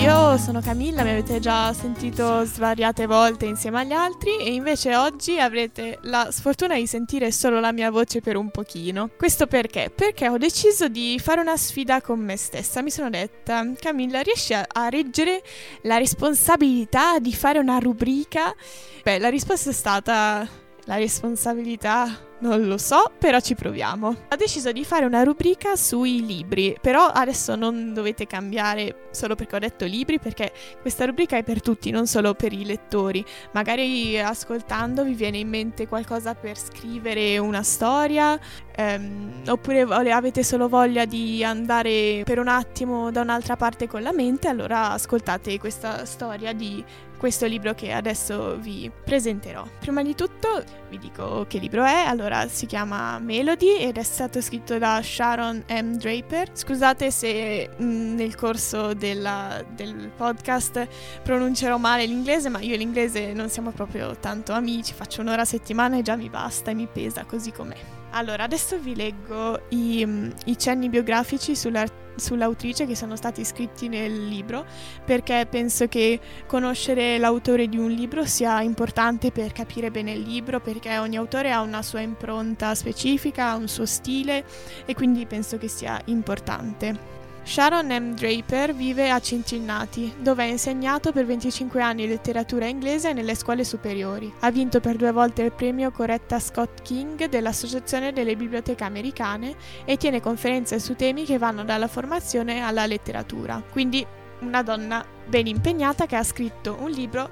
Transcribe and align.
io 0.00 0.36
sono 0.36 0.60
Camilla, 0.60 1.02
mi 1.02 1.10
avete 1.10 1.40
già 1.40 1.72
sentito 1.72 2.44
svariate 2.44 3.06
volte 3.06 3.46
insieme 3.46 3.80
agli 3.80 3.92
altri 3.92 4.36
e 4.36 4.52
invece 4.52 4.94
oggi 4.94 5.38
avrete 5.38 5.98
la 6.02 6.28
sfortuna 6.30 6.74
di 6.74 6.86
sentire 6.86 7.32
solo 7.32 7.60
la 7.60 7.72
mia 7.72 7.90
voce 7.90 8.20
per 8.20 8.36
un 8.36 8.50
pochino. 8.50 9.08
Questo 9.16 9.46
perché? 9.46 9.90
Perché 9.94 10.28
ho 10.28 10.36
deciso 10.36 10.88
di 10.88 11.18
fare 11.18 11.40
una 11.40 11.56
sfida 11.56 12.02
con 12.02 12.20
me 12.20 12.36
stessa. 12.36 12.82
Mi 12.82 12.90
sono 12.90 13.08
detta, 13.08 13.64
Camilla, 13.80 14.20
riesci 14.20 14.52
a, 14.52 14.66
a 14.70 14.88
reggere 14.90 15.42
la 15.82 15.96
responsabilità 15.96 17.18
di 17.18 17.32
fare 17.32 17.58
una 17.58 17.78
rubrica? 17.78 18.54
Beh, 19.02 19.18
la 19.18 19.28
risposta 19.30 19.70
è 19.70 19.72
stata 19.72 20.46
la 20.84 20.96
responsabilità 20.96 22.06
non 22.38 22.66
lo 22.66 22.78
so, 22.78 23.10
però 23.18 23.40
ci 23.40 23.54
proviamo. 23.54 24.08
Ho 24.08 24.36
deciso 24.36 24.72
di 24.72 24.84
fare 24.84 25.04
una 25.04 25.22
rubrica 25.22 25.76
sui 25.76 26.24
libri, 26.24 26.76
però 26.80 27.06
adesso 27.06 27.54
non 27.56 27.94
dovete 27.94 28.26
cambiare 28.26 29.08
solo 29.10 29.34
perché 29.34 29.56
ho 29.56 29.58
detto 29.58 29.84
libri, 29.86 30.18
perché 30.18 30.52
questa 30.80 31.06
rubrica 31.06 31.36
è 31.36 31.42
per 31.42 31.62
tutti, 31.62 31.90
non 31.90 32.06
solo 32.06 32.34
per 32.34 32.52
i 32.52 32.64
lettori. 32.64 33.24
Magari 33.52 34.18
ascoltando 34.18 35.04
vi 35.04 35.14
viene 35.14 35.38
in 35.38 35.48
mente 35.48 35.88
qualcosa 35.88 36.34
per 36.34 36.58
scrivere 36.58 37.38
una 37.38 37.62
storia, 37.62 38.38
ehm, 38.74 39.44
oppure 39.48 39.82
avete 39.82 40.44
solo 40.44 40.68
voglia 40.68 41.04
di 41.04 41.42
andare 41.42 42.22
per 42.24 42.38
un 42.38 42.48
attimo 42.48 43.10
da 43.10 43.22
un'altra 43.22 43.56
parte 43.56 43.88
con 43.88 44.02
la 44.02 44.12
mente, 44.12 44.48
allora 44.48 44.90
ascoltate 44.90 45.58
questa 45.58 46.04
storia 46.04 46.52
di 46.52 46.84
questo 47.16 47.46
libro 47.46 47.72
che 47.74 47.92
adesso 47.92 48.56
vi 48.58 48.90
presenterò. 49.04 49.66
Prima 49.80 50.02
di 50.02 50.14
tutto 50.14 50.62
vi 50.90 50.98
dico 50.98 51.46
che 51.48 51.58
libro 51.58 51.82
è, 51.82 52.04
allora 52.06 52.25
si 52.48 52.66
chiama 52.66 53.18
Melody 53.18 53.76
ed 53.76 53.96
è 53.96 54.02
stato 54.02 54.40
scritto 54.40 54.78
da 54.78 55.00
Sharon 55.02 55.64
M. 55.68 55.96
Draper. 55.96 56.50
Scusate 56.52 57.10
se 57.10 57.70
mh, 57.76 57.84
mm, 57.84 58.14
nel 58.14 58.34
corso 58.34 58.94
della, 58.94 59.64
del 59.74 60.10
podcast 60.16 60.86
pronuncerò 61.22 61.76
male 61.78 62.06
l'inglese, 62.06 62.48
ma 62.48 62.60
io 62.60 62.74
e 62.74 62.76
l'inglese 62.76 63.32
non 63.32 63.48
siamo 63.48 63.70
proprio 63.70 64.16
tanto 64.18 64.52
amici, 64.52 64.92
faccio 64.92 65.20
un'ora 65.20 65.42
a 65.42 65.46
settimana 65.46 65.98
e 65.98 66.02
già 66.02 66.16
mi 66.16 66.28
basta 66.28 66.70
e 66.70 66.74
mi 66.74 66.88
pesa 66.90 67.24
così 67.24 67.52
com'è. 67.52 67.76
Allora, 68.16 68.44
adesso 68.44 68.78
vi 68.78 68.96
leggo 68.96 69.60
i, 69.68 70.32
i 70.46 70.58
cenni 70.58 70.88
biografici 70.88 71.54
sull'autrice 71.54 72.86
che 72.86 72.96
sono 72.96 73.14
stati 73.14 73.44
scritti 73.44 73.88
nel 73.88 74.26
libro, 74.26 74.64
perché 75.04 75.46
penso 75.50 75.86
che 75.86 76.18
conoscere 76.46 77.18
l'autore 77.18 77.68
di 77.68 77.76
un 77.76 77.90
libro 77.90 78.24
sia 78.24 78.62
importante 78.62 79.32
per 79.32 79.52
capire 79.52 79.90
bene 79.90 80.12
il 80.12 80.22
libro, 80.22 80.60
perché 80.60 80.96
ogni 80.96 81.18
autore 81.18 81.52
ha 81.52 81.60
una 81.60 81.82
sua 81.82 82.00
impronta 82.00 82.74
specifica, 82.74 83.50
ha 83.50 83.56
un 83.56 83.68
suo 83.68 83.84
stile 83.84 84.46
e 84.86 84.94
quindi 84.94 85.26
penso 85.26 85.58
che 85.58 85.68
sia 85.68 86.00
importante. 86.06 87.25
Sharon 87.46 87.86
M. 87.86 88.14
Draper 88.14 88.74
vive 88.74 89.08
a 89.08 89.20
Cincinnati, 89.20 90.12
dove 90.18 90.42
ha 90.42 90.46
insegnato 90.46 91.12
per 91.12 91.26
25 91.26 91.80
anni 91.80 92.08
letteratura 92.08 92.66
inglese 92.66 93.12
nelle 93.12 93.36
scuole 93.36 93.62
superiori. 93.62 94.30
Ha 94.40 94.50
vinto 94.50 94.80
per 94.80 94.96
due 94.96 95.12
volte 95.12 95.42
il 95.42 95.52
premio 95.52 95.92
Coretta 95.92 96.40
Scott 96.40 96.82
King 96.82 97.26
dell'Associazione 97.26 98.12
delle 98.12 98.34
Biblioteche 98.34 98.82
Americane 98.82 99.54
e 99.84 99.96
tiene 99.96 100.20
conferenze 100.20 100.80
su 100.80 100.96
temi 100.96 101.24
che 101.24 101.38
vanno 101.38 101.62
dalla 101.62 101.86
formazione 101.86 102.62
alla 102.62 102.84
letteratura. 102.84 103.62
Quindi 103.70 104.04
una 104.40 104.62
donna 104.64 105.04
ben 105.26 105.46
impegnata 105.46 106.06
che 106.06 106.16
ha 106.16 106.24
scritto 106.24 106.76
un 106.80 106.90
libro 106.90 107.30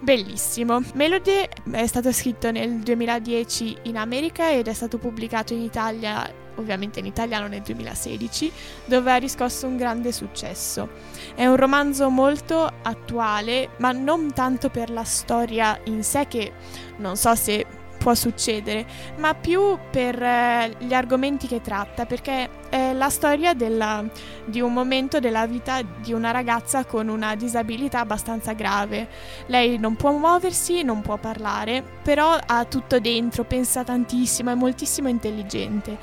bellissimo. 0.00 0.80
Melody 0.94 1.44
è 1.72 1.86
stato 1.86 2.12
scritto 2.12 2.52
nel 2.52 2.78
2010 2.78 3.78
in 3.82 3.96
America 3.96 4.48
ed 4.48 4.68
è 4.68 4.72
stato 4.72 4.98
pubblicato 4.98 5.54
in 5.54 5.60
Italia 5.60 6.44
ovviamente 6.56 6.98
in 6.98 7.06
italiano 7.06 7.46
nel 7.46 7.62
2016, 7.62 8.52
dove 8.84 9.12
ha 9.12 9.16
riscosso 9.16 9.66
un 9.66 9.76
grande 9.76 10.12
successo. 10.12 10.88
È 11.34 11.46
un 11.46 11.56
romanzo 11.56 12.10
molto 12.10 12.70
attuale, 12.82 13.70
ma 13.78 13.92
non 13.92 14.32
tanto 14.32 14.68
per 14.70 14.90
la 14.90 15.04
storia 15.04 15.78
in 15.84 16.02
sé, 16.02 16.26
che 16.28 16.52
non 16.98 17.16
so 17.16 17.34
se 17.34 17.66
può 18.06 18.14
succedere, 18.14 18.86
ma 19.16 19.34
più 19.34 19.76
per 19.90 20.22
eh, 20.22 20.76
gli 20.78 20.94
argomenti 20.94 21.48
che 21.48 21.60
tratta, 21.60 22.06
perché 22.06 22.48
è 22.68 22.92
la 22.92 23.08
storia 23.10 23.52
della, 23.52 24.04
di 24.44 24.60
un 24.60 24.72
momento 24.72 25.18
della 25.18 25.44
vita 25.48 25.82
di 25.82 26.12
una 26.12 26.30
ragazza 26.30 26.84
con 26.84 27.08
una 27.08 27.34
disabilità 27.34 27.98
abbastanza 27.98 28.52
grave. 28.52 29.08
Lei 29.46 29.76
non 29.78 29.96
può 29.96 30.12
muoversi, 30.12 30.84
non 30.84 31.00
può 31.00 31.16
parlare, 31.16 31.82
però 32.02 32.38
ha 32.46 32.64
tutto 32.66 33.00
dentro, 33.00 33.42
pensa 33.42 33.82
tantissimo, 33.82 34.52
è 34.52 34.54
moltissimo 34.54 35.08
intelligente. 35.08 35.98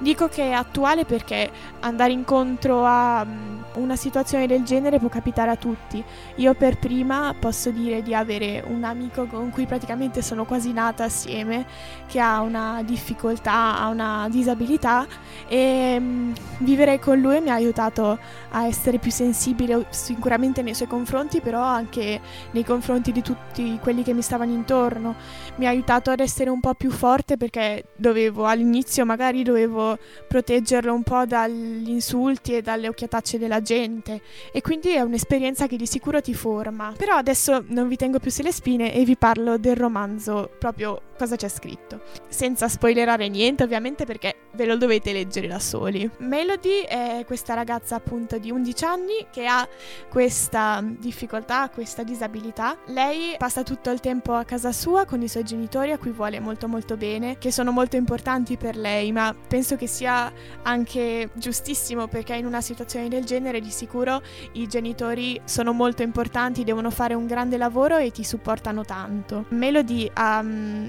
Dico 0.00 0.28
che 0.28 0.44
è 0.44 0.52
attuale 0.52 1.04
perché 1.04 1.50
andare 1.80 2.12
incontro 2.12 2.84
a 2.84 3.24
mm, 3.24 3.58
una 3.74 3.96
situazione 3.96 4.46
del 4.46 4.62
genere 4.62 4.98
può 5.00 5.08
capitare 5.08 5.50
a 5.50 5.56
tutti. 5.56 6.02
Io 6.36 6.54
per 6.54 6.78
prima 6.78 7.34
posso 7.38 7.70
dire 7.70 8.02
di 8.02 8.14
avere 8.14 8.62
un 8.66 8.84
amico 8.84 9.26
con 9.26 9.50
cui 9.50 9.66
praticamente 9.66 10.22
sono 10.22 10.44
quasi 10.44 10.72
nata 10.72 11.04
assieme, 11.04 11.66
che 12.06 12.20
ha 12.20 12.40
una 12.40 12.82
difficoltà, 12.84 13.80
ha 13.80 13.88
una 13.88 14.28
disabilità 14.30 15.04
e 15.48 15.96
mm, 15.98 16.32
vivere 16.58 17.00
con 17.00 17.18
lui 17.18 17.40
mi 17.40 17.50
ha 17.50 17.54
aiutato 17.54 18.18
a 18.50 18.66
essere 18.66 18.98
più 18.98 19.10
sensibile 19.10 19.86
sicuramente 19.90 20.62
nei 20.62 20.74
suoi 20.74 20.88
confronti, 20.88 21.40
però 21.40 21.62
anche 21.62 22.20
nei 22.52 22.64
confronti 22.64 23.10
di 23.10 23.22
tutti 23.22 23.78
quelli 23.82 24.04
che 24.04 24.12
mi 24.12 24.22
stavano 24.22 24.52
intorno. 24.52 25.16
Mi 25.56 25.66
ha 25.66 25.70
aiutato 25.70 26.10
ad 26.10 26.20
essere 26.20 26.50
un 26.50 26.60
po' 26.60 26.74
più 26.74 26.90
forte 26.90 27.36
perché 27.36 27.86
dovevo 27.96 28.46
all'inizio 28.46 29.04
magari 29.04 29.42
dovevo 29.42 29.87
proteggerlo 30.26 30.92
un 30.92 31.02
po' 31.02 31.24
dagli 31.24 31.88
insulti 31.88 32.54
e 32.54 32.62
dalle 32.62 32.88
occhiatacce 32.88 33.38
della 33.38 33.62
gente 33.62 34.20
e 34.52 34.60
quindi 34.60 34.90
è 34.90 35.00
un'esperienza 35.00 35.66
che 35.66 35.76
di 35.76 35.86
sicuro 35.86 36.20
ti 36.20 36.34
forma. 36.34 36.92
Però 36.96 37.14
adesso 37.14 37.64
non 37.68 37.88
vi 37.88 37.96
tengo 37.96 38.18
più 38.18 38.30
sulle 38.30 38.52
spine 38.52 38.92
e 38.92 39.04
vi 39.04 39.16
parlo 39.16 39.58
del 39.58 39.76
romanzo 39.76 40.50
proprio 40.58 41.07
cosa 41.18 41.36
c'è 41.36 41.48
scritto. 41.48 42.00
Senza 42.28 42.68
spoilerare 42.68 43.28
niente, 43.28 43.64
ovviamente, 43.64 44.06
perché 44.06 44.48
ve 44.52 44.64
lo 44.64 44.76
dovete 44.76 45.12
leggere 45.12 45.46
da 45.46 45.58
soli. 45.58 46.08
Melody 46.18 46.80
è 46.80 47.24
questa 47.26 47.54
ragazza 47.54 47.96
appunto 47.96 48.38
di 48.38 48.50
11 48.50 48.84
anni 48.84 49.26
che 49.30 49.46
ha 49.46 49.68
questa 50.08 50.82
difficoltà, 50.82 51.68
questa 51.68 52.02
disabilità. 52.02 52.78
Lei 52.86 53.34
passa 53.36 53.62
tutto 53.62 53.90
il 53.90 54.00
tempo 54.00 54.32
a 54.32 54.44
casa 54.44 54.72
sua 54.72 55.04
con 55.04 55.20
i 55.22 55.28
suoi 55.28 55.44
genitori 55.44 55.92
a 55.92 55.98
cui 55.98 56.12
vuole 56.12 56.40
molto 56.40 56.68
molto 56.68 56.96
bene, 56.96 57.38
che 57.38 57.52
sono 57.52 57.72
molto 57.72 57.96
importanti 57.96 58.56
per 58.56 58.76
lei, 58.76 59.12
ma 59.12 59.34
penso 59.46 59.76
che 59.76 59.86
sia 59.86 60.32
anche 60.62 61.30
giustissimo 61.34 62.06
perché 62.06 62.34
in 62.34 62.46
una 62.46 62.60
situazione 62.60 63.08
del 63.08 63.24
genere 63.24 63.60
di 63.60 63.70
sicuro 63.70 64.22
i 64.52 64.66
genitori 64.66 65.40
sono 65.44 65.72
molto 65.72 66.02
importanti, 66.02 66.64
devono 66.64 66.90
fare 66.90 67.14
un 67.14 67.26
grande 67.26 67.56
lavoro 67.56 67.96
e 67.96 68.10
ti 68.10 68.24
supportano 68.24 68.84
tanto. 68.84 69.46
Melody 69.48 70.10
ha, 70.14 70.38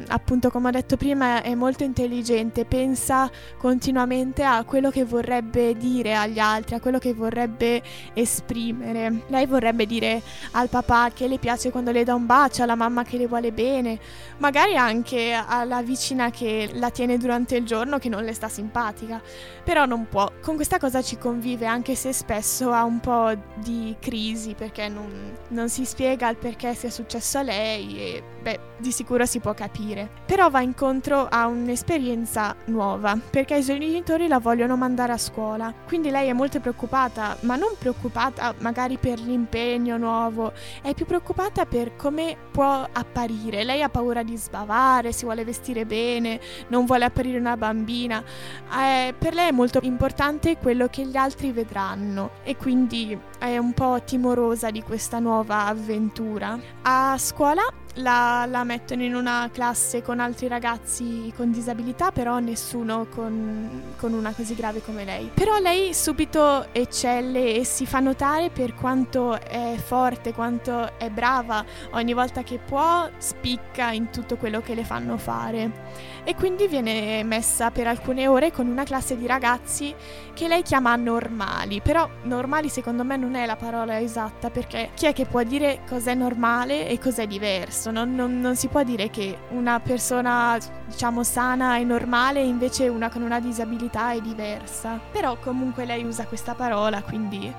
ha 0.07 0.19
appunto 0.19 0.52
come 0.52 0.68
ho 0.68 0.72
detto 0.72 0.97
prima 0.97 1.41
è 1.41 1.56
molto 1.56 1.84
intelligente, 1.84 2.66
pensa 2.66 3.31
continuamente 3.57 4.44
a 4.44 4.63
quello 4.63 4.91
che 4.91 5.03
vorrebbe 5.03 5.75
dire 5.75 6.13
agli 6.13 6.40
altri, 6.40 6.75
a 6.75 6.80
quello 6.80 7.00
che 7.00 7.13
vorrebbe 7.13 7.81
esprimere. 8.13 9.24
Lei 9.28 9.46
vorrebbe 9.46 9.85
dire 9.85 10.22
al 10.52 10.69
papà 10.69 11.09
che 11.13 11.28
le 11.28 11.40
piace 11.40 11.72
quando 11.72 11.91
le 11.91 12.03
dà 12.03 12.13
un 12.13 12.25
bacio, 12.25 12.63
alla 12.63 12.75
mamma 12.75 13.03
che 13.03 13.18
le 13.18 13.28
vuole 13.28 13.52
bene, 13.52 13.97
magari 14.38 14.75
anche 14.75 15.34
alla 15.34 15.81
vicina 15.81 16.29
che 16.29 16.69
la 16.74 16.91
tiene 16.91 17.18
durante 17.18 17.56
il 17.56 17.66
giorno 17.66 17.97
che 17.97 18.09
non 18.09 18.24
le 18.24 18.34
sta 18.34 18.50
simpatica, 18.50 19.22
però 19.63 19.85
non 19.85 20.08
può. 20.09 20.29
Con 20.41 20.56
questa 20.56 20.78
cosa 20.78 21.02
ci 21.02 21.18
convive 21.18 21.66
anche 21.66 21.96
se 21.96 22.13
spesso 22.13 22.72
ha 22.72 22.84
un 22.84 23.00
po' 23.00 23.31
di 23.56 23.96
crisi 24.00 24.53
perché 24.53 24.90
non, 24.90 25.35
non 25.50 25.69
si 25.69 25.85
spiega 25.85 26.29
il 26.29 26.38
perché 26.38 26.75
sia 26.75 26.90
successo 26.90 27.38
a 27.40 27.44
lei 27.44 27.97
e 27.97 28.24
beh, 28.41 28.59
di 28.78 28.91
sicuro 28.91 29.25
si 29.25 29.40
può 29.40 29.53
capire 29.53 30.09
però 30.30 30.52
va 30.52 30.62
incontro 30.62 31.28
a 31.28 31.47
un'esperienza 31.47 32.56
nuova 32.66 33.18
perché 33.31 33.56
i 33.56 33.64
suoi 33.64 33.80
genitori 33.80 34.28
la 34.28 34.38
vogliono 34.38 34.78
mandare 34.78 35.12
a 35.12 35.18
scuola. 35.18 35.74
Quindi 35.88 36.11
lei 36.11 36.28
è 36.28 36.34
molto 36.34 36.59
preoccupata, 36.59 37.35
ma 37.41 37.56
non 37.56 37.70
preoccupata 37.79 38.53
magari 38.59 38.97
per 38.97 39.20
l'impegno 39.20 39.97
nuovo, 39.97 40.53
è 40.84 40.94
più 40.94 41.08
preoccupata 41.08 41.66
per 41.66 41.96
come 41.96 42.38
può 42.52 42.88
apparire. 42.91 43.64
Lei 43.64 43.82
ha 43.82 43.90
paura 43.90 44.22
di 44.22 44.38
sbavare, 44.38 45.14
si 45.14 45.26
vuole 45.26 45.44
vestire 45.44 45.88
bene, 45.88 46.40
non 46.67 46.85
vuole 46.85 47.05
apparire 47.05 47.40
una 47.40 47.58
bambina. 47.58 48.23
Eh, 48.72 49.16
per 49.17 49.34
lei 49.34 49.47
è 49.47 49.52
molto 49.52 49.79
importante 49.82 50.58
quello 50.58 50.90
che 50.90 51.08
gli 51.08 51.17
altri 51.17 51.52
vedranno 51.52 52.34
e 52.44 52.55
quindi 52.55 53.20
è 53.40 53.58
un 53.58 53.73
po' 53.73 54.00
timorosa 54.05 54.70
di 54.70 54.84
questa 54.84 55.17
nuova 55.17 55.66
avventura. 55.66 56.55
A 56.84 57.16
scuola 57.17 57.64
la, 57.96 58.46
la, 58.47 58.64
mettono 58.64 59.03
in 59.03 59.16
una 59.16 59.50
classe 59.52 60.02
con 60.02 60.20
altri 60.20 60.47
ragazzi 60.47 61.32
con 61.36 61.52
disabilità, 61.52 62.12
però 62.12 62.40
nessuno 62.40 63.08
con, 63.14 63.94
con, 63.97 64.14
una 64.14 64.32
così 64.34 64.56
grave 64.56 64.82
come 64.82 65.03
lei. 65.03 65.32
Però 65.34 65.58
lei 65.58 65.94
subito 65.94 66.68
eccelle 66.72 67.56
e 67.56 67.64
si 67.66 67.86
fa 67.86 68.00
notare 68.00 68.50
per 68.50 68.76
quanto 68.76 69.40
è 69.40 69.76
forte, 69.84 70.34
quanto 70.34 70.97
è 70.97 71.09
brava, 71.09 71.66
ogni 71.91 72.14
volta 72.14 72.44
che 72.44 72.59
può 72.59 73.09
spicca 73.18 73.91
in 73.91 74.09
tutto 74.12 74.38
quello 74.38 74.62
che 74.62 74.76
le 74.76 74.84
fanno 74.84 75.18
fare. 75.18 76.18
E 76.24 76.36
quindi 76.36 76.68
viene 76.68 77.24
messa 77.24 77.72
per 77.72 77.88
alcune 77.88 78.28
ore 78.28 78.52
con 78.52 78.68
una 78.68 78.84
classe 78.84 79.18
di 79.18 79.26
ragazzi 79.26 79.96
che 80.34 80.47
lei 80.47 80.62
chiama 80.62 80.96
normali, 80.96 81.82
però 81.82 82.08
normali 82.24 82.70
secondo 82.70 83.03
me 83.03 83.18
non 83.18 83.36
è 83.36 83.46
la 83.46 83.56
parola 83.56 84.00
esatta 84.00 84.50
perché 84.50 84.91
chi 84.94 85.08
è 85.08 85.14
che 85.14 85.26
può 85.26 85.41
dire 85.44 85.82
cos'è 85.88 86.14
normale 86.14 86.88
e 86.88 87.00
cos'è 87.00 87.26
diverso? 87.26 87.78
Non, 87.85 88.14
non, 88.14 88.40
non 88.40 88.55
si 88.55 88.67
può 88.67 88.84
dire 88.84 89.09
che 89.09 89.37
una 89.49 89.79
persona 89.79 90.58
diciamo 90.85 91.23
sana 91.23 91.78
è 91.78 91.84
normale 91.84 92.41
e 92.41 92.47
invece 92.47 92.87
una 92.87 93.09
con 93.09 93.22
una 93.22 93.40
disabilità 93.40 94.11
è 94.11 94.20
diversa. 94.20 94.99
Però 95.11 95.37
comunque 95.37 95.85
lei 95.85 96.03
usa 96.03 96.26
questa 96.26 96.53
parola, 96.53 97.02
quindi 97.02 97.52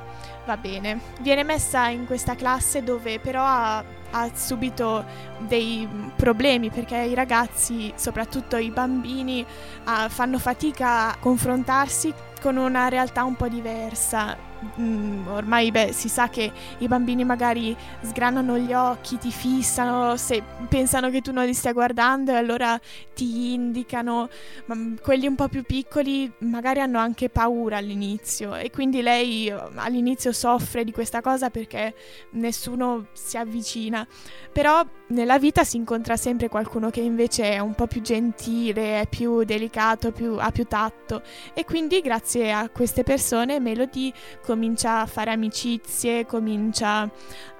va 0.44 0.56
bene. 0.56 1.00
Viene 1.20 1.42
messa 1.42 1.88
in 1.88 2.06
questa 2.06 2.34
classe 2.34 2.82
dove 2.82 3.18
però 3.18 3.42
ha, 3.42 3.84
ha, 4.10 4.30
subito 4.34 5.04
dei 5.38 5.88
problemi 6.16 6.70
perché 6.70 6.96
i 6.96 7.14
ragazzi, 7.14 7.92
soprattutto 7.96 8.56
i 8.56 8.70
bambini, 8.70 9.44
uh, 9.86 10.08
fanno 10.08 10.38
fatica 10.38 11.08
a 11.08 11.16
confrontarsi 11.18 12.12
con 12.40 12.56
una 12.56 12.88
realtà 12.88 13.24
un 13.24 13.36
po' 13.36 13.48
diversa 13.48 14.48
mm, 14.80 15.26
ormai 15.28 15.70
beh, 15.70 15.92
si 15.92 16.08
sa 16.08 16.28
che 16.28 16.50
i 16.78 16.88
bambini 16.88 17.24
magari 17.24 17.76
sgranano 18.02 18.58
gli 18.58 18.72
occhi, 18.72 19.18
ti 19.18 19.30
fissano, 19.30 20.16
se 20.16 20.42
pensano 20.68 21.10
che 21.10 21.20
tu 21.20 21.32
non 21.32 21.44
li 21.44 21.54
stia 21.54 21.72
guardando 21.72 22.32
e 22.32 22.36
allora 22.36 22.78
ti 23.14 23.52
indicano, 23.52 24.28
ma 24.66 24.74
mm, 24.74 24.96
quelli 25.02 25.26
un 25.26 25.34
po' 25.34 25.48
più 25.48 25.62
piccoli 25.62 26.30
magari 26.38 26.80
hanno 26.80 26.98
anche 26.98 27.28
paura 27.28 27.78
all'inizio 27.78 28.54
e 28.54 28.70
quindi 28.70 29.02
lei 29.02 29.48
eh, 29.48 29.56
all'inizio 29.76 30.32
soffre 30.32 30.84
di 30.84 30.92
questa 30.92 31.20
cosa 31.20 31.50
perché 31.50 31.94
nessuno 32.32 33.06
si 33.12 33.36
avvicina, 33.36 34.06
però 34.52 34.84
nella 35.10 35.38
vita 35.38 35.64
si 35.64 35.76
incontra 35.76 36.16
sempre 36.16 36.48
qualcuno 36.48 36.90
che 36.90 37.00
invece 37.00 37.50
è 37.52 37.58
un 37.58 37.74
po' 37.74 37.86
più 37.86 38.00
gentile, 38.00 39.00
è 39.00 39.06
più 39.08 39.44
delicato, 39.44 40.12
più, 40.12 40.36
ha 40.38 40.50
più 40.50 40.64
tatto. 40.64 41.22
E 41.54 41.64
quindi 41.64 42.00
grazie 42.00 42.52
a 42.52 42.68
queste 42.68 43.02
persone 43.02 43.60
Melody 43.60 44.12
comincia 44.42 45.00
a 45.00 45.06
fare 45.06 45.32
amicizie, 45.32 46.26
comincia 46.26 47.10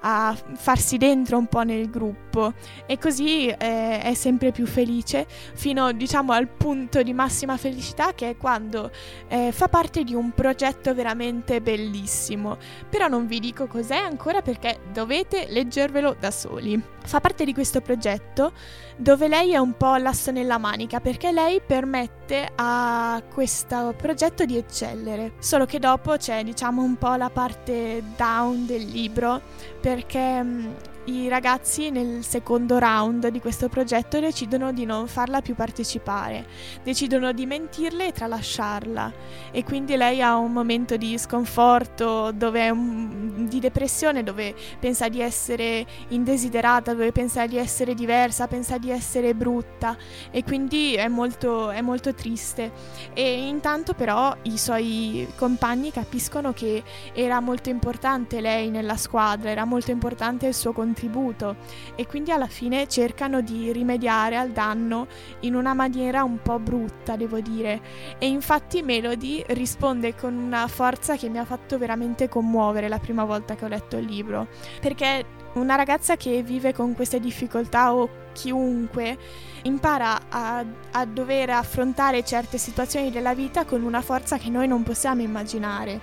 a 0.03 0.35
farsi 0.55 0.97
dentro 0.97 1.37
un 1.37 1.47
po' 1.47 1.63
nel 1.63 1.89
gruppo. 1.89 2.53
E 2.85 2.97
così 2.97 3.47
eh, 3.47 3.99
è 3.99 4.13
sempre 4.13 4.51
più 4.51 4.65
felice 4.65 5.25
fino 5.53 5.91
diciamo 5.91 6.31
al 6.31 6.47
punto 6.47 7.03
di 7.03 7.13
massima 7.13 7.57
felicità 7.57 8.13
che 8.13 8.29
è 8.29 8.37
quando 8.37 8.91
eh, 9.27 9.51
fa 9.51 9.67
parte 9.67 10.03
di 10.03 10.13
un 10.13 10.31
progetto 10.31 10.93
veramente 10.93 11.61
bellissimo. 11.61 12.57
Però 12.89 13.07
non 13.07 13.27
vi 13.27 13.39
dico 13.39 13.67
cos'è 13.67 13.97
ancora 13.97 14.41
perché 14.41 14.79
dovete 14.91 15.47
leggervelo 15.49 16.15
da 16.19 16.31
soli. 16.31 16.81
Fa 17.03 17.19
parte 17.19 17.40
di 17.43 17.53
questo 17.53 17.81
progetto 17.81 18.53
dove 18.97 19.27
lei 19.27 19.51
è 19.53 19.57
un 19.57 19.75
po' 19.75 19.95
l'asso 19.95 20.31
nella 20.31 20.57
manica 20.57 20.99
perché 20.99 21.31
lei 21.31 21.61
permette 21.65 22.49
a 22.55 23.21
questo 23.33 23.93
progetto 23.97 24.45
di 24.45 24.57
eccellere. 24.57 25.33
Solo 25.39 25.65
che 25.65 25.79
dopo 25.79 26.17
c'è 26.17 26.43
diciamo 26.43 26.81
un 26.81 26.97
po' 26.97 27.15
la 27.15 27.29
parte 27.29 28.03
down 28.15 28.65
del 28.65 28.85
libro 28.85 29.41
perché 29.79 30.43
mm, 30.43 30.67
i 31.05 31.27
ragazzi 31.27 31.89
nel 31.89 32.23
secondo 32.23 32.77
round 32.77 33.27
di 33.29 33.39
questo 33.39 33.69
progetto 33.69 34.19
decidono 34.19 34.71
di 34.71 34.85
non 34.85 35.07
farla 35.07 35.41
più 35.41 35.55
partecipare, 35.55 36.45
decidono 36.83 37.31
di 37.31 37.47
mentirle 37.47 38.07
e 38.07 38.11
tralasciarla. 38.11 39.11
E 39.49 39.63
quindi 39.63 39.95
lei 39.95 40.21
ha 40.21 40.35
un 40.35 40.51
momento 40.51 40.97
di 40.97 41.17
sconforto, 41.17 42.31
un, 42.39 43.47
di 43.49 43.59
depressione, 43.59 44.21
dove 44.21 44.53
pensa 44.79 45.09
di 45.09 45.21
essere 45.21 45.85
indesiderata, 46.09 46.93
dove 46.93 47.11
pensa 47.11 47.47
di 47.47 47.57
essere 47.57 47.95
diversa, 47.95 48.45
pensa 48.45 48.77
di 48.77 48.91
essere 48.91 49.33
brutta. 49.33 49.97
E 50.29 50.43
quindi 50.43 50.93
è 50.93 51.07
molto, 51.07 51.71
è 51.71 51.81
molto 51.81 52.13
triste. 52.13 52.71
E 53.13 53.47
intanto 53.47 53.93
però 53.95 54.35
i 54.43 54.57
suoi 54.57 55.27
compagni 55.35 55.91
capiscono 55.91 56.53
che 56.53 56.83
era 57.13 57.39
molto 57.39 57.69
importante 57.69 58.39
lei 58.39 58.69
nella 58.69 58.97
squadra, 58.97 59.49
era 59.49 59.65
molto 59.65 59.89
importante 59.89 60.45
il 60.45 60.53
suo 60.53 60.71
contributo 60.71 60.99
contributo 61.01 61.55
e 61.95 62.05
quindi 62.05 62.31
alla 62.31 62.47
fine 62.47 62.87
cercano 62.87 63.41
di 63.41 63.71
rimediare 63.71 64.37
al 64.37 64.51
danno 64.51 65.07
in 65.41 65.55
una 65.55 65.73
maniera 65.73 66.23
un 66.23 66.41
po' 66.41 66.59
brutta, 66.59 67.15
devo 67.15 67.39
dire. 67.39 67.81
E 68.19 68.27
infatti 68.27 68.83
Melody 68.83 69.43
risponde 69.47 70.15
con 70.15 70.35
una 70.35 70.67
forza 70.67 71.15
che 71.15 71.29
mi 71.29 71.39
ha 71.39 71.45
fatto 71.45 71.77
veramente 71.77 72.29
commuovere 72.29 72.87
la 72.87 72.99
prima 72.99 73.23
volta 73.23 73.55
che 73.55 73.65
ho 73.65 73.69
letto 73.69 73.97
il 73.97 74.05
libro, 74.05 74.47
perché 74.79 75.39
una 75.53 75.75
ragazza 75.75 76.15
che 76.15 76.41
vive 76.43 76.73
con 76.73 76.95
queste 76.95 77.19
difficoltà 77.19 77.93
o 77.93 78.09
chiunque 78.33 79.17
impara 79.63 80.21
a, 80.29 80.63
a, 80.91 81.05
dover 81.05 81.49
affrontare 81.49 82.23
certe 82.23 82.57
situazioni 82.57 83.11
della 83.11 83.33
vita 83.33 83.65
con 83.65 83.83
una 83.83 84.01
forza 84.01 84.37
che 84.37 84.49
noi 84.49 84.67
non 84.67 84.83
possiamo 84.83 85.21
immaginare 85.21 85.99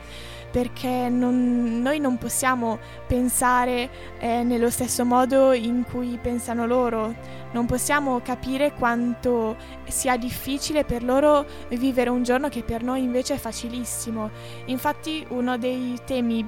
perché 0.50 1.08
non, 1.08 1.80
noi 1.82 1.98
non 1.98 2.16
possiamo 2.16 2.78
pensare 3.06 3.90
eh, 4.18 4.42
nello 4.42 4.70
stesso 4.70 5.04
modo 5.04 5.52
in 5.52 5.84
cui 5.84 6.18
pensano 6.20 6.66
loro, 6.66 7.14
non 7.52 7.66
possiamo 7.66 8.20
capire 8.20 8.72
quanto 8.72 9.56
sia 9.86 10.16
difficile 10.16 10.84
per 10.84 11.04
loro 11.04 11.44
vivere 11.68 12.08
un 12.08 12.22
giorno 12.22 12.48
che 12.48 12.62
per 12.62 12.82
noi 12.82 13.02
invece 13.02 13.34
è 13.34 13.38
facilissimo. 13.38 14.30
Infatti 14.66 15.26
uno 15.28 15.58
dei 15.58 15.98
temi 16.06 16.46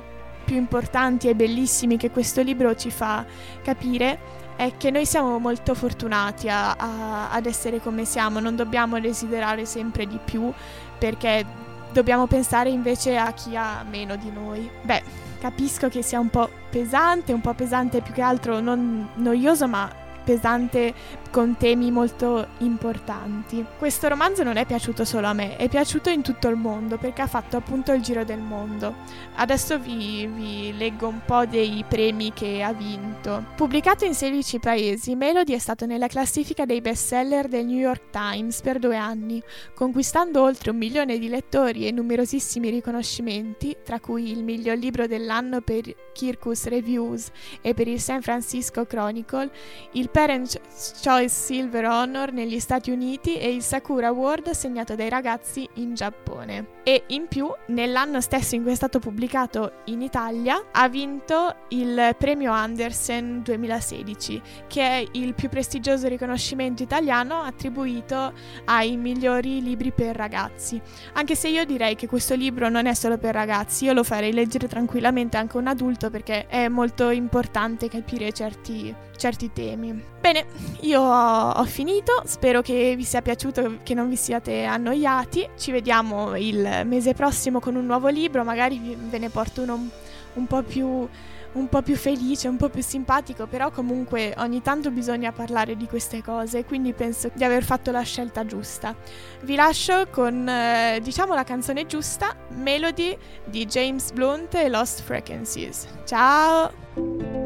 più 0.50 0.58
importanti 0.58 1.29
e 1.29 1.37
bellissimi 1.37 1.97
che 1.97 2.11
questo 2.11 2.43
libro 2.43 2.75
ci 2.75 2.91
fa 2.91 3.25
capire 3.62 4.19
è 4.56 4.73
che 4.76 4.91
noi 4.91 5.06
siamo 5.06 5.38
molto 5.38 5.76
fortunati 5.76 6.49
a, 6.49 6.73
a, 6.73 7.31
ad 7.31 7.47
essere 7.47 7.81
come 7.81 8.05
siamo, 8.05 8.41
non 8.41 8.56
dobbiamo 8.56 8.99
desiderare 8.99 9.64
sempre 9.64 10.08
di 10.08 10.19
più 10.23 10.52
perché 10.99 11.47
dobbiamo 11.93 12.26
pensare 12.26 12.69
invece 12.69 13.17
a 13.17 13.31
chi 13.32 13.55
ha 13.55 13.85
meno 13.88 14.17
di 14.17 14.29
noi. 14.32 14.69
Beh, 14.82 15.02
capisco 15.38 15.88
che 15.88 16.02
sia 16.02 16.19
un 16.19 16.31
po' 16.31 16.50
pesante, 16.69 17.32
un 17.32 17.41
po' 17.41 17.55
pesante 17.55 18.00
più 18.00 18.12
che 18.12 18.23
altro 18.23 18.58
non 18.58 19.08
noioso, 19.14 19.69
ma 19.69 19.88
pesante 20.25 20.93
con 21.31 21.56
temi 21.56 21.91
molto 21.91 22.47
importanti. 22.59 23.65
Questo 23.79 24.09
romanzo 24.09 24.43
non 24.43 24.56
è 24.56 24.67
piaciuto 24.67 25.05
solo 25.05 25.29
a 25.29 25.32
me, 25.32 25.56
è 25.56 25.69
piaciuto 25.69 26.11
in 26.11 26.23
tutto 26.23 26.49
il 26.49 26.56
mondo 26.56 26.99
perché 26.99 27.23
ha 27.23 27.27
fatto 27.27 27.56
appunto 27.56 27.93
il 27.93 28.03
giro 28.03 28.25
del 28.25 28.41
mondo. 28.41 28.94
Adesso 29.37 29.79
vi, 29.79 30.27
vi 30.27 30.77
leggo 30.77 31.06
un 31.06 31.21
po' 31.25 31.47
dei 31.47 31.85
premi 31.88 32.32
che 32.32 32.62
ha 32.62 32.73
vinto. 32.73 33.44
Pubblicato 33.55 34.05
in 34.05 34.15
16 34.15 34.59
paesi, 34.59 35.15
Melody 35.15 35.55
è 35.55 35.59
stato 35.59 35.87
nella 35.87 36.09
classifica 36.09 36.67
dei 36.67 36.81
bestseller 36.81 37.47
del 37.49 37.65
New 37.65 37.79
York 37.79 38.11
Times 38.11 38.61
per 38.61 38.79
due 38.79 38.97
anni, 38.97 39.43
conquistando 39.75 40.43
oltre 40.43 40.71
un 40.71 40.76
milione 40.76 41.19
di 41.19 41.29
lettori 41.29 41.87
e 41.87 41.93
numerosissimi 41.93 42.71
riconoscimenti, 42.71 43.76
tra 43.85 44.00
cui 44.00 44.31
il 44.31 44.43
miglior 44.43 44.76
libro 44.76 45.07
dell'anno 45.07 45.61
per 45.61 45.95
Kirkus 46.12 46.66
Reviews 46.66 47.31
e 47.61 47.73
per 47.73 47.87
il 47.87 48.00
San 48.00 48.21
Francisco 48.21 48.85
Chronicle, 48.85 49.50
il 49.93 50.11
Parents 50.11 50.59
Choice 51.02 51.20
il 51.21 51.31
Silver 51.31 51.85
Honor 51.85 52.33
negli 52.33 52.59
Stati 52.61 52.91
Uniti 52.91 53.37
e 53.39 53.53
il 53.53 53.62
Sakura 53.62 54.09
Award 54.09 54.49
assegnato 54.49 54.95
dai 54.95 55.09
ragazzi 55.09 55.69
in 55.75 55.95
Giappone. 55.95 56.79
E 56.83 57.05
in 57.09 57.29
più, 57.29 57.49
nell'anno 57.69 58.21
stesso 58.21 58.55
in 58.55 58.62
cui 58.62 58.73
è 58.73 58.75
stato 58.75 58.99
pubblicato 58.99 59.83
in 59.87 60.03
Italia, 60.03 60.67
ha 60.73 60.89
vinto 60.89 61.55
il 61.69 62.15
premio 62.19 62.53
Andersen 62.53 63.43
2016, 63.43 64.43
che 64.67 64.83
è 64.83 65.07
il 65.12 65.35
più 65.35 65.49
prestigioso 65.49 66.09
riconoscimento 66.09 66.83
italiano 66.83 67.43
attribuito 67.43 68.33
ai 68.65 68.97
migliori 68.97 69.62
libri 69.62 69.93
per 69.93 70.17
ragazzi. 70.17 70.81
Anche 71.12 71.35
se 71.35 71.49
io 71.49 71.65
direi 71.65 71.95
che 71.95 72.07
questo 72.07 72.35
libro 72.35 72.69
non 72.69 72.87
è 72.87 72.95
solo 72.95 73.19
per 73.19 73.35
ragazzi, 73.35 73.85
io 73.85 73.93
lo 73.93 74.03
farei 74.05 74.33
leggere 74.33 74.67
tranquillamente 74.67 75.37
anche 75.37 75.57
a 75.57 75.61
un 75.61 75.67
adulto 75.67 76.11
perché 76.11 76.47
è 76.47 76.69
molto 76.69 77.11
importante 77.11 77.89
capire 77.89 78.33
certi, 78.33 78.95
certi 79.17 79.53
temi. 79.53 80.19
Bene, 80.21 80.45
io 80.81 81.00
ho, 81.00 81.65
finito, 81.65 82.23
spero 82.27 82.61
che 82.61 82.95
vi 82.95 83.05
sia 83.05 83.23
piaciuto, 83.23 83.79
che 83.83 83.95
non 83.95 84.09
vi 84.09 84.17
siate 84.17 84.65
annoiati. 84.65 85.49
Ci 85.57 85.73
vediamo 85.73 86.37
il 86.37 86.83
mese 86.85 87.15
prossimo 87.15 87.59
con 87.59 87.75
un 87.75 87.87
nuovo 87.87 88.09
libro, 88.09 88.45
magari 88.45 88.97
ve 88.97 89.19
ne 89.19 89.31
porto 89.31 89.62
uno 89.62 89.89
un 90.35 90.47
po' 90.47 90.62
più 90.62 91.09
un 91.53 91.69
po' 91.69 91.83
più 91.83 91.97
felice, 91.97 92.49
un 92.49 92.57
po' 92.57 92.69
più 92.69 92.83
simpatico, 92.83 93.47
però 93.47 93.71
comunque 93.71 94.35
ogni 94.39 94.62
tanto 94.62 94.91
bisogna 94.91 95.33
parlare 95.33 95.77
di 95.77 95.87
queste 95.87 96.23
cose, 96.23 96.65
quindi 96.65 96.93
penso 96.93 97.31
di 97.35 97.43
aver 97.43 97.65
fatto 97.65 97.91
la 97.91 98.03
scelta 98.03 98.47
giusta. 98.47 98.95
Vi 99.43 99.55
lascio 99.57 100.07
con, 100.11 100.49
eh, 100.49 101.00
diciamo, 101.03 101.35
la 101.35 101.45
canzone 101.45 101.87
giusta, 101.87 102.37
Melody 102.55 103.17
di 103.47 103.67
James 103.67 104.12
Blunt 104.12 104.55
e 104.55 104.69
Lost 104.69 105.03
Frequencies. 105.03 105.89
Ciao! 106.05 107.39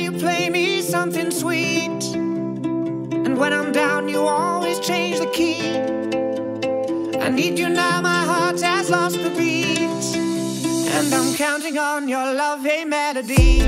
You 0.00 0.12
play 0.12 0.48
me 0.48 0.80
something 0.80 1.30
sweet. 1.30 2.02
And 2.14 3.38
when 3.38 3.52
I'm 3.52 3.72
down, 3.72 4.08
you 4.08 4.20
always 4.20 4.80
change 4.80 5.18
the 5.18 5.26
key. 5.26 5.78
I 7.18 7.28
need 7.28 7.58
you 7.58 7.68
now, 7.68 8.00
my 8.00 8.24
heart 8.24 8.60
has 8.60 8.88
lost 8.90 9.16
the 9.22 9.30
beat. 9.30 10.06
And 10.96 11.12
I'm 11.12 11.34
counting 11.34 11.78
on 11.78 12.08
your 12.08 12.32
love, 12.32 12.66
a 12.66 12.84
melody. 12.84 13.62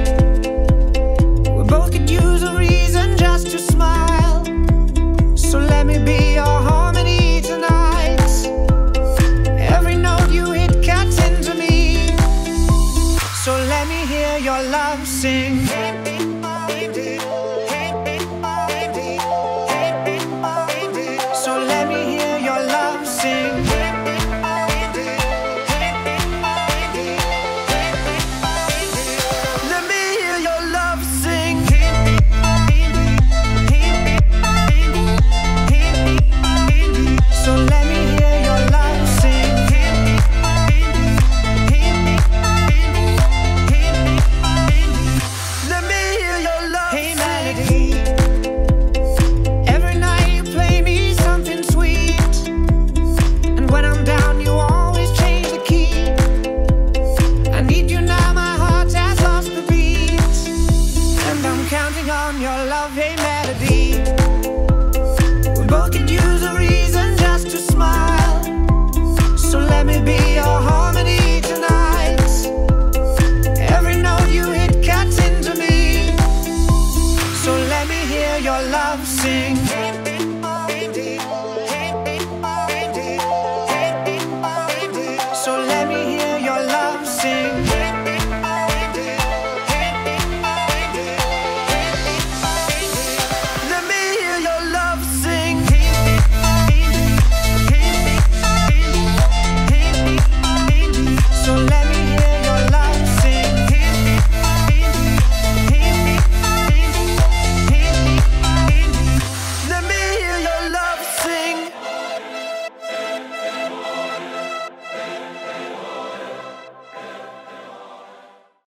We 1.57 1.63
both 1.65 1.93
could 1.93 2.09
use 2.09 2.43
a 2.43 2.55
reason 2.57 3.17
just 3.17 3.51
to 3.51 3.59
smile. 3.59 4.45
So 5.37 5.59
let 5.59 5.87
me 5.87 5.99
be 5.99 6.35
your 6.35 6.45
harmony 6.45 6.82